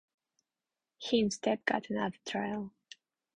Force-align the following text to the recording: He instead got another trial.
He 0.97 1.19
instead 1.19 1.63
got 1.63 1.91
another 1.91 2.17
trial. 2.25 2.73